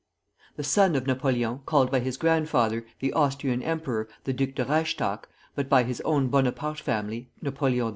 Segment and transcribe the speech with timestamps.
[0.55, 5.27] The son of Napoleon, called by his grandfather, the Austrian emperor, the Duc de Reichstadt,
[5.53, 7.89] but by his own Bonaparte family Napoleon II.